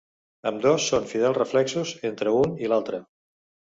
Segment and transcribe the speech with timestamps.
[0.51, 3.07] Ambdós són fidels reflexos entre un i l'altre.